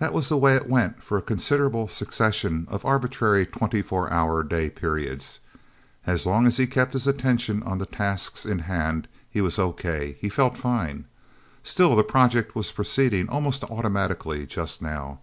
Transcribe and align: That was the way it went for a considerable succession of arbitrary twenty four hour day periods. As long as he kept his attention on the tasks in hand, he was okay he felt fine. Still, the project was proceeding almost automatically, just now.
That 0.00 0.12
was 0.12 0.28
the 0.28 0.36
way 0.36 0.56
it 0.56 0.68
went 0.68 1.00
for 1.00 1.16
a 1.16 1.22
considerable 1.22 1.86
succession 1.86 2.66
of 2.68 2.84
arbitrary 2.84 3.46
twenty 3.46 3.82
four 3.82 4.12
hour 4.12 4.42
day 4.42 4.68
periods. 4.68 5.38
As 6.08 6.26
long 6.26 6.44
as 6.48 6.56
he 6.56 6.66
kept 6.66 6.92
his 6.92 7.06
attention 7.06 7.62
on 7.62 7.78
the 7.78 7.86
tasks 7.86 8.44
in 8.44 8.58
hand, 8.58 9.06
he 9.30 9.40
was 9.40 9.56
okay 9.60 10.16
he 10.20 10.28
felt 10.28 10.56
fine. 10.56 11.04
Still, 11.62 11.94
the 11.94 12.02
project 12.02 12.56
was 12.56 12.72
proceeding 12.72 13.28
almost 13.28 13.62
automatically, 13.62 14.44
just 14.44 14.82
now. 14.82 15.20